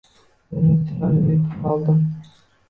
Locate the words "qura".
1.49-1.71